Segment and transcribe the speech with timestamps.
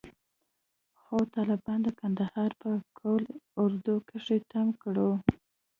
[1.01, 2.69] خو طالبانو د کندهار په
[2.99, 3.23] قول
[3.61, 5.11] اردو کښې تم کړو.